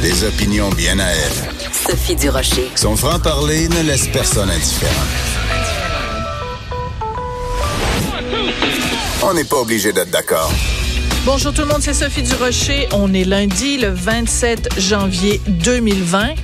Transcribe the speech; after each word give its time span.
Des 0.00 0.24
opinions 0.24 0.70
bien 0.70 0.98
à 1.00 1.06
elle. 1.06 1.32
Sophie 1.72 2.14
Durocher. 2.14 2.70
Son 2.76 2.96
franc-parler 2.96 3.68
ne 3.68 3.82
laisse 3.82 4.06
personne 4.08 4.50
indifférent. 4.50 4.92
On 9.22 9.34
n'est 9.34 9.44
pas 9.44 9.56
obligé 9.56 9.92
d'être 9.92 10.10
d'accord. 10.10 10.52
Bonjour 11.24 11.52
tout 11.52 11.62
le 11.62 11.68
monde, 11.68 11.82
c'est 11.82 11.94
Sophie 11.94 12.22
Durocher. 12.22 12.88
On 12.92 13.12
est 13.14 13.24
lundi, 13.24 13.78
le 13.78 13.88
27 13.88 14.78
janvier 14.78 15.40
2020. 15.48 16.34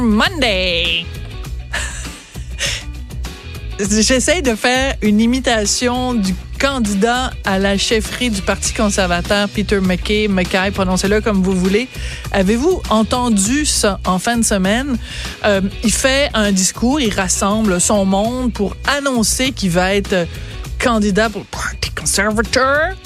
Monday. 0.00 1.06
J'essaie 3.78 4.42
de 4.42 4.56
faire 4.56 4.96
une 5.02 5.20
imitation 5.20 6.14
du 6.14 6.34
candidat 6.58 7.30
à 7.44 7.60
la 7.60 7.78
chefferie 7.78 8.28
du 8.28 8.42
Parti 8.42 8.74
conservateur, 8.74 9.48
Peter 9.48 9.78
McKay, 9.80 10.26
McKay, 10.26 10.72
prononcez-le 10.72 11.20
comme 11.20 11.44
vous 11.44 11.52
voulez. 11.52 11.86
Avez-vous 12.32 12.82
entendu 12.90 13.64
ça 13.64 14.00
en 14.04 14.18
fin 14.18 14.36
de 14.36 14.44
semaine? 14.44 14.98
Euh, 15.44 15.60
il 15.84 15.92
fait 15.92 16.28
un 16.34 16.50
discours, 16.50 17.00
il 17.00 17.14
rassemble 17.14 17.80
son 17.80 18.04
monde 18.04 18.52
pour 18.52 18.76
annoncer 18.88 19.52
qu'il 19.52 19.70
va 19.70 19.94
être 19.94 20.26
candidat 20.80 21.30
pour 21.30 21.42
le 21.42 21.46
Parti 21.46 21.90
conservateur 21.90 22.96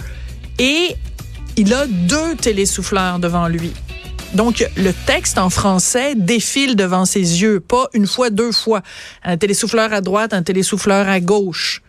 et 0.59 0.97
il 1.57 1.75
a 1.75 1.87
deux 1.87 2.35
télésouffleurs 2.37 3.19
devant 3.19 3.47
lui. 3.47 3.73
Donc, 4.35 4.67
le 4.77 4.93
texte 4.93 5.37
en 5.37 5.51
français 5.51 6.15
défile 6.15 6.75
devant 6.75 7.05
ses 7.05 7.43
yeux, 7.43 7.61
pas 7.61 7.89
une 7.93 8.07
fois, 8.07 8.31
deux 8.31 8.53
fois. 8.53 8.83
Un 9.23 9.37
télésouffleur 9.37 9.93
à 9.93 10.01
droite, 10.01 10.33
un 10.33 10.43
télésouffleur 10.43 11.07
à 11.09 11.21
gauche. 11.21 11.83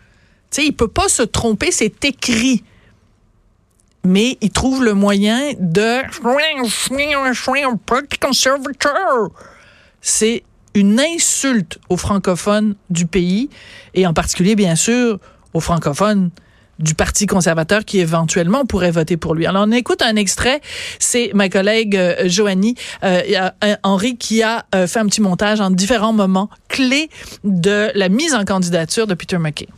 Tu 0.50 0.60
sais, 0.60 0.66
il 0.66 0.72
peut 0.72 0.88
pas 0.88 1.08
se 1.08 1.22
tromper, 1.22 1.70
c'est 1.70 2.04
écrit. 2.04 2.62
Mais 4.04 4.36
il 4.42 4.50
trouve 4.50 4.84
le 4.84 4.92
moyen 4.92 5.52
de... 5.58 6.02
C'est 10.02 10.44
une 10.74 11.00
insulte 11.00 11.78
aux 11.88 11.96
francophones 11.96 12.74
du 12.90 13.06
pays, 13.06 13.48
et 13.94 14.06
en 14.06 14.12
particulier, 14.12 14.54
bien 14.54 14.76
sûr, 14.76 15.18
aux 15.54 15.60
francophones 15.60 16.30
du 16.78 16.94
Parti 16.94 17.26
conservateur 17.26 17.84
qui 17.84 18.00
éventuellement 18.00 18.64
pourrait 18.66 18.90
voter 18.90 19.16
pour 19.16 19.34
lui. 19.34 19.46
Alors 19.46 19.64
on 19.66 19.72
écoute 19.72 20.02
un 20.02 20.16
extrait, 20.16 20.60
c'est 20.98 21.30
ma 21.34 21.48
collègue 21.48 21.96
euh, 21.96 22.28
Joanie 22.28 22.74
euh, 23.02 23.50
Henri 23.82 24.16
qui 24.16 24.42
a 24.42 24.64
euh, 24.74 24.86
fait 24.86 24.98
un 24.98 25.06
petit 25.06 25.20
montage 25.20 25.60
en 25.60 25.70
différents 25.70 26.12
moments 26.12 26.50
clés 26.68 27.08
de 27.44 27.90
la 27.94 28.08
mise 28.08 28.34
en 28.34 28.44
candidature 28.44 29.06
de 29.06 29.14
Peter 29.14 29.38
McKay. 29.38 29.68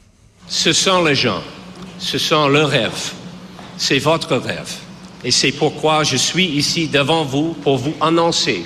Ce 0.48 0.72
sont 0.72 1.04
les 1.04 1.14
gens, 1.14 1.42
ce 1.98 2.18
sont 2.18 2.48
leurs 2.48 2.70
rêves, 2.70 3.12
c'est 3.76 3.98
votre 3.98 4.36
rêve. 4.36 4.72
Et 5.24 5.30
c'est 5.30 5.52
pourquoi 5.52 6.04
je 6.04 6.16
suis 6.16 6.46
ici 6.46 6.88
devant 6.88 7.24
vous 7.24 7.54
pour 7.62 7.78
vous 7.78 7.94
annoncer 8.00 8.64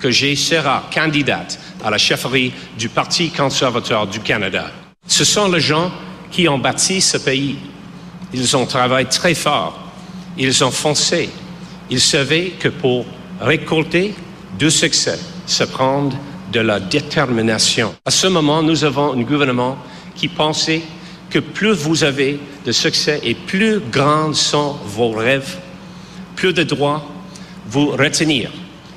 que 0.00 0.10
je 0.10 0.34
serai 0.34 0.80
candidate 0.92 1.58
à 1.84 1.90
la 1.90 1.98
chefferie 1.98 2.52
du 2.78 2.88
Parti 2.88 3.30
conservateur 3.30 4.06
du 4.06 4.18
Canada. 4.20 4.70
Ce 5.06 5.24
sont 5.24 5.48
les 5.48 5.60
gens 5.60 5.92
qui 6.30 6.48
ont 6.48 6.58
bâti 6.58 7.00
ce 7.00 7.16
pays. 7.16 7.56
Ils 8.32 8.56
ont 8.56 8.66
travaillé 8.66 9.08
très 9.08 9.34
fort. 9.34 9.78
Ils 10.38 10.62
ont 10.64 10.70
foncé. 10.70 11.28
Ils 11.90 12.00
savaient 12.00 12.52
que 12.58 12.68
pour 12.68 13.04
récolter 13.40 14.14
du 14.58 14.70
succès, 14.70 15.18
se 15.46 15.64
prendre 15.64 16.16
de 16.52 16.60
la 16.60 16.80
détermination. 16.80 17.94
À 18.04 18.10
ce 18.10 18.26
moment, 18.26 18.62
nous 18.62 18.84
avons 18.84 19.12
un 19.12 19.22
gouvernement 19.22 19.78
qui 20.14 20.28
pensait 20.28 20.82
que 21.30 21.38
plus 21.38 21.72
vous 21.72 22.04
avez 22.04 22.38
de 22.64 22.72
succès 22.72 23.20
et 23.22 23.34
plus 23.34 23.80
grands 23.80 24.32
sont 24.34 24.76
vos 24.84 25.10
rêves, 25.10 25.56
plus 26.36 26.52
de 26.52 26.62
droits 26.62 27.06
vous 27.68 27.90
retenir 27.90 28.50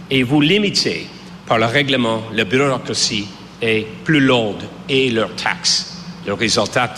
et 0.09 0.23
vous 0.23 0.41
limiter 0.41 1.07
par 1.45 1.57
le 1.57 1.65
règlement, 1.65 2.23
la 2.31 2.45
bureaucratie 2.45 3.27
est 3.61 3.85
plus 4.03 4.19
lourde 4.19 4.63
et 4.87 5.09
leurs 5.09 5.35
taxes. 5.35 5.97
Le 6.25 6.33
résultat 6.33 6.93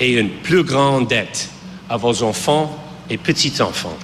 est 0.00 0.12
une 0.12 0.30
plus 0.30 0.64
grande 0.64 1.08
dette 1.08 1.48
à 1.88 1.96
vos 1.96 2.22
enfants 2.22 2.74
et 3.08 3.18
petits-enfants. 3.18 3.96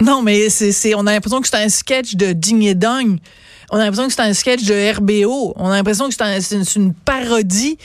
Non, 0.00 0.22
mais 0.22 0.48
c'est, 0.48 0.94
on 0.94 1.06
a 1.06 1.12
l'impression 1.12 1.40
que 1.40 1.48
c'est 1.48 1.56
un 1.56 1.68
sketch 1.68 2.14
de 2.14 2.32
Ding 2.32 2.62
et. 2.62 3.18
On 3.70 3.76
a 3.76 3.80
l'impression 3.80 4.06
que 4.06 4.14
c'est 4.14 4.22
un 4.22 4.32
sketch 4.32 4.62
de 4.62 4.94
RBO. 4.96 5.52
On 5.56 5.70
a 5.70 5.76
l'impression 5.76 6.08
que 6.08 6.14
c'est, 6.14 6.76
une 6.76 6.94
parodie 6.94 7.78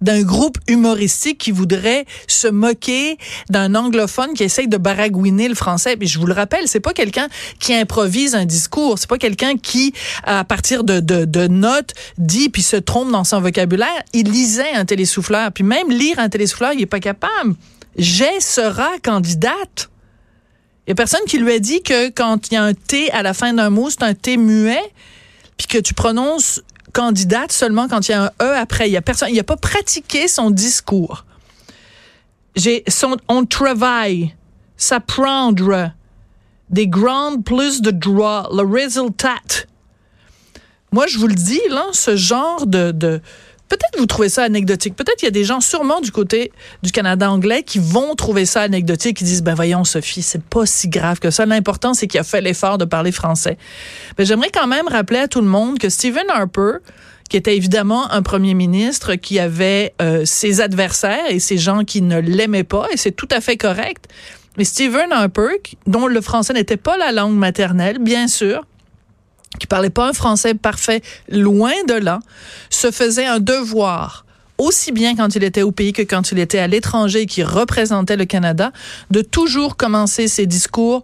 d'un 0.00 0.22
groupe 0.22 0.58
humoristique 0.66 1.38
qui 1.38 1.50
voudrait 1.50 2.06
se 2.26 2.48
moquer 2.48 3.18
d'un 3.48 3.74
anglophone 3.74 4.34
qui 4.34 4.44
essaye 4.44 4.68
de 4.68 4.76
baragouiner 4.76 5.48
le 5.48 5.54
français. 5.54 5.96
Puis 5.96 6.08
je 6.08 6.18
vous 6.18 6.26
le 6.26 6.32
rappelle, 6.32 6.68
c'est 6.68 6.80
pas 6.80 6.92
quelqu'un 6.92 7.28
qui 7.58 7.74
improvise 7.74 8.34
un 8.34 8.44
discours, 8.44 8.98
c'est 8.98 9.08
pas 9.08 9.18
quelqu'un 9.18 9.56
qui, 9.56 9.92
à 10.24 10.44
partir 10.44 10.84
de, 10.84 11.00
de, 11.00 11.24
de, 11.24 11.46
notes, 11.46 11.94
dit 12.18 12.48
puis 12.48 12.62
se 12.62 12.76
trompe 12.76 13.10
dans 13.10 13.24
son 13.24 13.40
vocabulaire. 13.40 14.02
Il 14.12 14.30
lisait 14.30 14.72
un 14.72 14.84
télésouffleur, 14.84 15.52
puis 15.52 15.64
même 15.64 15.90
lire 15.90 16.18
un 16.18 16.28
télésouffleur, 16.28 16.72
il 16.72 16.82
est 16.82 16.86
pas 16.86 17.00
capable. 17.00 17.54
J'ai 17.96 18.40
sera 18.40 18.88
candidate. 19.02 19.90
Il 20.86 20.90
y 20.90 20.92
a 20.92 20.94
personne 20.94 21.20
qui 21.26 21.38
lui 21.38 21.52
a 21.52 21.58
dit 21.58 21.82
que 21.82 22.08
quand 22.08 22.50
il 22.50 22.54
y 22.54 22.56
a 22.56 22.64
un 22.64 22.74
T 22.74 23.10
à 23.12 23.22
la 23.22 23.34
fin 23.34 23.52
d'un 23.52 23.70
mot, 23.70 23.90
c'est 23.90 24.02
un 24.02 24.14
T 24.14 24.36
muet, 24.36 24.82
puis 25.56 25.66
que 25.66 25.78
tu 25.78 25.94
prononces 25.94 26.62
candidate 26.90 27.52
seulement 27.52 27.88
quand 27.88 28.08
il 28.08 28.12
y 28.12 28.14
a 28.14 28.24
un 28.24 28.30
E 28.42 28.56
après. 28.56 28.88
Il 28.88 28.92
y 28.92 28.96
a 28.96 29.02
personne, 29.02 29.28
il 29.30 29.38
a 29.38 29.44
pas 29.44 29.56
pratiqué 29.56 30.28
son 30.28 30.50
discours. 30.50 31.24
J'ai 32.56 32.82
son, 32.88 33.16
on 33.28 33.44
travaille, 33.46 34.34
s'apprendre, 34.76 35.92
des 36.68 36.88
grandes 36.88 37.44
plus 37.44 37.80
de 37.80 37.90
droit, 37.90 38.48
le 38.52 38.62
résultat. 38.62 39.34
Moi, 40.92 41.06
je 41.06 41.18
vous 41.18 41.28
le 41.28 41.34
dis, 41.34 41.60
là, 41.68 41.86
ce 41.92 42.16
genre 42.16 42.66
de 42.66 43.20
Peut-être 43.70 43.98
vous 43.98 44.06
trouvez 44.06 44.28
ça 44.28 44.42
anecdotique. 44.42 44.96
Peut-être 44.96 45.22
il 45.22 45.26
y 45.26 45.28
a 45.28 45.30
des 45.30 45.44
gens 45.44 45.60
sûrement 45.60 46.00
du 46.00 46.10
côté 46.10 46.52
du 46.82 46.90
Canada 46.90 47.30
anglais 47.30 47.62
qui 47.62 47.78
vont 47.78 48.16
trouver 48.16 48.44
ça 48.44 48.62
anecdotique, 48.62 49.16
qui 49.16 49.24
disent 49.24 49.42
ben 49.42 49.54
voyons 49.54 49.84
Sophie, 49.84 50.22
c'est 50.22 50.42
pas 50.42 50.66
si 50.66 50.88
grave 50.88 51.20
que 51.20 51.30
ça. 51.30 51.46
L'important 51.46 51.94
c'est 51.94 52.08
qu'il 52.08 52.20
a 52.20 52.24
fait 52.24 52.40
l'effort 52.40 52.78
de 52.78 52.84
parler 52.84 53.12
français. 53.12 53.56
Mais 54.18 54.26
j'aimerais 54.26 54.50
quand 54.52 54.66
même 54.66 54.88
rappeler 54.88 55.20
à 55.20 55.28
tout 55.28 55.40
le 55.40 55.46
monde 55.46 55.78
que 55.78 55.88
Stephen 55.88 56.24
Harper 56.28 56.78
qui 57.30 57.36
était 57.36 57.56
évidemment 57.56 58.10
un 58.10 58.22
premier 58.22 58.54
ministre 58.54 59.14
qui 59.14 59.38
avait 59.38 59.94
euh, 60.02 60.24
ses 60.24 60.60
adversaires 60.60 61.30
et 61.30 61.38
ses 61.38 61.58
gens 61.58 61.84
qui 61.84 62.02
ne 62.02 62.18
l'aimaient 62.18 62.64
pas, 62.64 62.88
et 62.92 62.96
c'est 62.96 63.12
tout 63.12 63.28
à 63.30 63.40
fait 63.40 63.56
correct. 63.56 64.08
Mais 64.58 64.64
Stephen 64.64 65.12
Harper, 65.12 65.62
dont 65.86 66.08
le 66.08 66.20
français 66.20 66.52
n'était 66.52 66.76
pas 66.76 66.96
la 66.96 67.12
langue 67.12 67.36
maternelle, 67.36 67.98
bien 68.00 68.26
sûr, 68.26 68.66
qui 69.60 69.68
parlait 69.68 69.90
pas 69.90 70.08
un 70.08 70.12
français 70.12 70.54
parfait, 70.54 71.02
loin 71.28 71.72
de 71.86 71.94
là, 71.94 72.18
se 72.70 72.90
faisait 72.90 73.26
un 73.26 73.38
devoir 73.38 74.24
aussi 74.60 74.92
bien 74.92 75.16
quand 75.16 75.34
il 75.36 75.42
était 75.42 75.62
au 75.62 75.72
pays 75.72 75.92
que 75.92 76.02
quand 76.02 76.32
il 76.32 76.38
était 76.38 76.58
à 76.58 76.66
l'étranger 76.66 77.26
qui 77.26 77.42
représentait 77.42 78.16
le 78.16 78.26
Canada, 78.26 78.72
de 79.10 79.22
toujours 79.22 79.76
commencer 79.76 80.28
ses 80.28 80.46
discours 80.46 81.02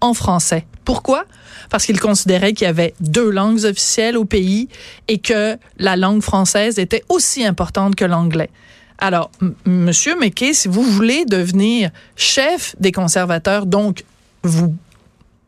en 0.00 0.14
français. 0.14 0.66
Pourquoi? 0.84 1.24
Parce 1.70 1.84
qu'il 1.84 1.98
considérait 1.98 2.52
qu'il 2.52 2.66
y 2.66 2.70
avait 2.70 2.94
deux 3.00 3.30
langues 3.30 3.64
officielles 3.64 4.16
au 4.16 4.24
pays 4.24 4.68
et 5.08 5.18
que 5.18 5.56
la 5.78 5.96
langue 5.96 6.22
française 6.22 6.78
était 6.78 7.02
aussi 7.08 7.44
importante 7.44 7.96
que 7.96 8.04
l'anglais. 8.04 8.50
Alors, 8.98 9.30
Monsieur 9.64 10.16
McKay, 10.16 10.52
si 10.54 10.68
vous 10.68 10.82
voulez 10.82 11.24
devenir 11.24 11.90
chef 12.14 12.76
des 12.78 12.92
conservateurs, 12.92 13.66
donc 13.66 14.04
vous 14.44 14.76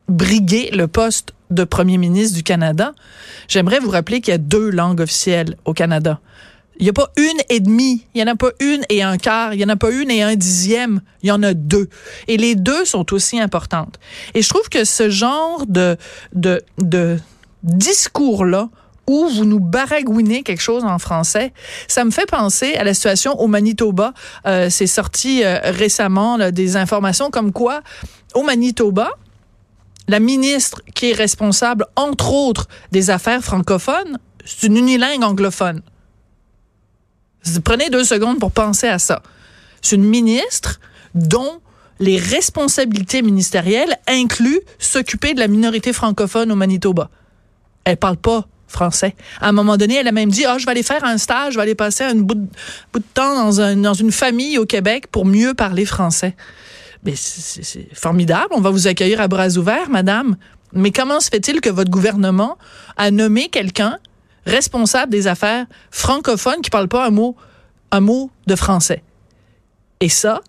briguer 0.08 0.70
le 0.72 0.88
poste 0.88 1.34
de 1.50 1.64
premier 1.64 1.98
ministre 1.98 2.36
du 2.36 2.42
Canada, 2.42 2.94
j'aimerais 3.48 3.78
vous 3.78 3.90
rappeler 3.90 4.20
qu'il 4.20 4.32
y 4.32 4.34
a 4.34 4.38
deux 4.38 4.70
langues 4.70 5.00
officielles 5.00 5.56
au 5.64 5.72
Canada. 5.72 6.20
Il 6.78 6.82
n'y 6.82 6.90
a 6.90 6.92
pas 6.92 7.10
une 7.16 7.40
et 7.50 7.60
demie, 7.60 8.04
il 8.14 8.22
n'y 8.22 8.28
en 8.28 8.32
a 8.32 8.36
pas 8.36 8.50
une 8.58 8.84
et 8.88 9.02
un 9.02 9.16
quart, 9.16 9.54
il 9.54 9.58
n'y 9.58 9.64
en 9.64 9.68
a 9.68 9.76
pas 9.76 9.92
une 9.92 10.10
et 10.10 10.22
un 10.22 10.34
dixième, 10.34 11.02
il 11.22 11.28
y 11.28 11.32
en 11.32 11.42
a 11.44 11.54
deux. 11.54 11.88
Et 12.26 12.36
les 12.36 12.56
deux 12.56 12.84
sont 12.84 13.12
aussi 13.12 13.38
importantes. 13.38 14.00
Et 14.34 14.42
je 14.42 14.48
trouve 14.48 14.68
que 14.68 14.84
ce 14.84 15.08
genre 15.08 15.64
de, 15.68 15.96
de, 16.34 16.62
de 16.78 17.18
discours-là, 17.62 18.70
où 19.06 19.28
vous 19.28 19.44
nous 19.44 19.60
baragouinez 19.60 20.42
quelque 20.42 20.62
chose 20.62 20.84
en 20.84 20.98
français, 20.98 21.52
ça 21.88 22.04
me 22.04 22.10
fait 22.10 22.26
penser 22.26 22.74
à 22.74 22.84
la 22.84 22.94
situation 22.94 23.38
au 23.38 23.46
Manitoba. 23.46 24.14
Euh, 24.46 24.70
C'est 24.70 24.86
sorti 24.86 25.44
euh, 25.44 25.58
récemment 25.62 26.36
là, 26.36 26.50
des 26.50 26.76
informations 26.76 27.30
comme 27.30 27.52
quoi 27.52 27.82
au 28.34 28.42
Manitoba, 28.42 29.10
la 30.08 30.20
ministre 30.20 30.82
qui 30.94 31.10
est 31.10 31.14
responsable, 31.14 31.86
entre 31.96 32.32
autres, 32.32 32.68
des 32.92 33.10
affaires 33.10 33.42
francophones, 33.42 34.18
c'est 34.44 34.66
une 34.66 34.76
unilingue 34.76 35.22
anglophone. 35.22 35.82
Prenez 37.64 37.90
deux 37.90 38.04
secondes 38.04 38.38
pour 38.38 38.52
penser 38.52 38.88
à 38.88 38.98
ça. 38.98 39.22
C'est 39.82 39.96
une 39.96 40.04
ministre 40.04 40.80
dont 41.14 41.60
les 42.00 42.18
responsabilités 42.18 43.22
ministérielles 43.22 43.96
incluent 44.08 44.60
s'occuper 44.78 45.34
de 45.34 45.40
la 45.40 45.48
minorité 45.48 45.92
francophone 45.92 46.50
au 46.50 46.56
Manitoba. 46.56 47.10
Elle 47.84 47.96
parle 47.96 48.16
pas 48.16 48.46
français. 48.66 49.14
À 49.40 49.48
un 49.48 49.52
moment 49.52 49.76
donné, 49.76 49.96
elle 49.96 50.08
a 50.08 50.12
même 50.12 50.30
dit, 50.30 50.44
ah, 50.46 50.58
je 50.58 50.64
vais 50.64 50.72
aller 50.72 50.82
faire 50.82 51.04
un 51.04 51.18
stage, 51.18 51.52
je 51.52 51.58
vais 51.58 51.62
aller 51.62 51.74
passer 51.74 52.02
un 52.02 52.16
bout 52.16 52.34
de, 52.34 52.48
temps 53.14 53.50
dans 53.50 53.94
une 53.94 54.12
famille 54.12 54.58
au 54.58 54.66
Québec 54.66 55.06
pour 55.10 55.24
mieux 55.24 55.54
parler 55.54 55.84
français. 55.84 56.34
Mais 57.04 57.14
c'est 57.16 57.88
formidable, 57.94 58.48
on 58.52 58.60
va 58.60 58.70
vous 58.70 58.86
accueillir 58.86 59.20
à 59.20 59.28
bras 59.28 59.56
ouverts, 59.58 59.90
madame. 59.90 60.36
Mais 60.72 60.90
comment 60.90 61.20
se 61.20 61.28
fait-il 61.28 61.60
que 61.60 61.70
votre 61.70 61.90
gouvernement 61.90 62.58
a 62.96 63.10
nommé 63.10 63.48
quelqu'un 63.48 63.98
responsable 64.46 65.10
des 65.12 65.26
affaires 65.26 65.66
francophones 65.90 66.60
qui 66.62 66.70
parle 66.70 66.88
pas 66.88 67.06
un 67.06 67.10
mot, 67.10 67.36
un 67.90 68.00
mot 68.00 68.30
de 68.46 68.56
français? 68.56 69.02
Et 70.00 70.08
ça, 70.08 70.40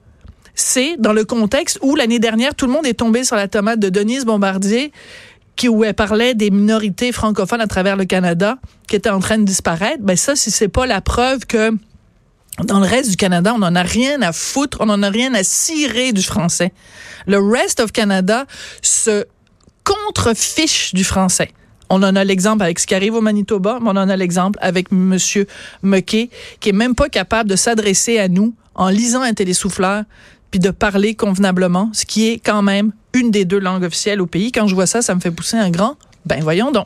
c'est 0.56 0.96
dans 0.98 1.14
le 1.14 1.26
contexte 1.26 1.78
où 1.82 1.96
l'année 1.96 2.20
dernière, 2.20 2.56
tout 2.56 2.66
le 2.66 2.72
monde 2.72 2.86
est 2.86 2.96
tombé 2.96 3.24
sur 3.24 3.36
la 3.36 3.48
tomate 3.48 3.80
de 3.80 3.90
Denise 3.90 4.26
Bombardier, 4.26 4.92
qui, 5.56 5.70
où 5.70 5.84
elle 5.84 5.94
parlait 5.94 6.34
des 6.34 6.50
minorités 6.50 7.12
francophones 7.12 7.62
à 7.62 7.68
travers 7.68 7.96
le 7.96 8.06
Canada 8.06 8.58
qui 8.88 8.96
étaient 8.96 9.10
en 9.10 9.20
train 9.20 9.38
de 9.38 9.44
disparaître. 9.44 10.02
Ben 10.02 10.18
ça, 10.18 10.36
si 10.36 10.52
c'est 10.52 10.68
pas 10.68 10.86
la 10.86 11.02
preuve 11.02 11.46
que 11.46 11.72
dans 12.64 12.80
le 12.80 12.88
reste 12.88 13.10
du 13.10 13.18
Canada, 13.18 13.54
on 13.54 13.60
n'en 13.60 13.76
a 13.76 13.82
rien 13.82 14.22
à 14.22 14.32
foutre, 14.32 14.78
on 14.80 14.86
n'en 14.86 15.04
a 15.04 15.10
rien 15.10 15.34
à 15.34 15.44
cirer 15.44 16.14
du 16.14 16.22
français. 16.22 16.72
Le 17.28 17.40
rest 17.40 17.80
of 17.80 17.92
Canada 17.92 18.46
se 18.82 19.26
contrefiche 19.84 20.94
du 20.94 21.04
français. 21.04 21.52
On 21.90 22.02
en 22.02 22.16
a 22.16 22.24
l'exemple 22.24 22.64
avec 22.64 22.80
ce 22.80 22.88
qui 22.88 22.96
arrive 22.96 23.14
au 23.14 23.22
Manitoba, 23.22 23.80
mais 23.82 23.90
on 23.90 23.98
en 23.98 24.10
a 24.10 24.16
l'exemple 24.16 24.58
avec 24.62 24.88
M. 24.92 25.18
McKay, 25.84 26.30
qui 26.60 26.70
est 26.70 26.74
même 26.74 26.96
pas 26.96 27.10
capable 27.10 27.50
de 27.50 27.56
s'adresser 27.56 28.18
à 28.18 28.28
nous 28.28 28.56
en 28.74 28.90
lisant 28.90 29.22
un 29.22 29.34
télésouffleur 29.34 30.04
puis 30.50 30.60
de 30.60 30.72
parler 30.72 31.16
convenablement, 31.16 31.90
ce 31.94 32.06
qui 32.06 32.30
est 32.30 32.40
quand 32.40 32.62
même 32.62 32.94
une 33.14 33.30
des 33.30 33.46
deux 33.46 33.60
langues 33.60 33.84
officielles 33.84 34.22
au 34.22 34.26
pays. 34.26 34.52
Quand 34.52 34.68
je 34.68 34.76
vois 34.76 34.88
ça, 34.88 35.02
ça 35.02 35.14
me 35.14 35.20
fait 35.20 35.32
pousser 35.32 35.58
un 35.58 35.70
grand. 35.70 35.96
Ben 36.26 36.42
voyons 36.42 36.72
donc. 36.72 36.84